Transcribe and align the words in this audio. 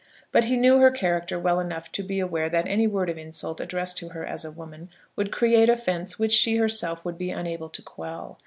But 0.31 0.45
he 0.45 0.57
knew 0.57 0.79
her 0.79 0.89
character 0.89 1.37
well 1.37 1.59
enough 1.59 1.91
to 1.91 2.01
be 2.01 2.19
aware 2.19 2.49
that 2.49 2.65
any 2.67 2.87
word 2.87 3.07
of 3.07 3.19
insult 3.19 3.61
addressed 3.61 3.99
to 3.99 4.09
her 4.09 4.25
as 4.25 4.43
a 4.43 4.49
woman, 4.51 4.89
would 5.15 5.31
create 5.31 5.69
offence 5.69 6.17
which 6.17 6.31
she 6.33 6.55
herself 6.55 7.05
would 7.05 7.19
be 7.19 7.29
unable 7.29 7.69
to 7.69 7.81
quell. 7.83 8.39